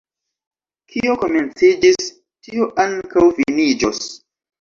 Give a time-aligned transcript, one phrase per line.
[0.93, 1.99] Kio komenciĝis,
[2.47, 4.01] tio ankaŭ finiĝos.